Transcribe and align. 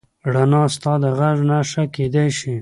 رڼا 0.33 0.63
ستا 0.75 0.93
د 1.03 1.05
غږ 1.19 1.37
نښه 1.49 1.83
کېدی 1.95 2.27
شي. 2.37 2.55